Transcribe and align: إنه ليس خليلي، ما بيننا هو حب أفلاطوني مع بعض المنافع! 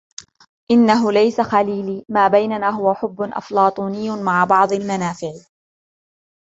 إنه 0.71 1.11
ليس 1.11 1.41
خليلي، 1.41 2.05
ما 2.15 2.27
بيننا 2.27 2.69
هو 2.69 2.93
حب 2.93 3.21
أفلاطوني 3.21 4.09
مع 4.23 4.45
بعض 4.45 4.73
المنافع! 4.73 5.31